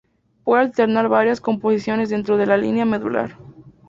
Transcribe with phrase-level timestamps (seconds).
[0.45, 3.37] Puede alternar varias posiciones dentro de la línea medular.